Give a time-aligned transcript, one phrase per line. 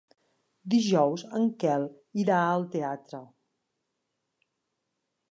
[0.73, 1.85] Dijous en Quel
[2.23, 3.19] irà al teatre.